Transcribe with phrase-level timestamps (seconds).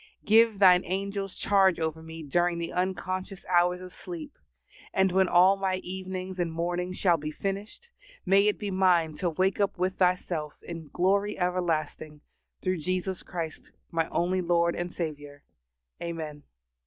[0.25, 4.35] Give thine angels charge over me during the unconscious hours of sleep,
[4.95, 7.91] and, when all my evenings and mornings shall be finished,
[8.25, 12.21] may it be mine to wake up with Thyself in glory everlasting,
[12.63, 15.43] through Jesus Christ my only Lord and Saviour.
[16.01, 16.45] Amen.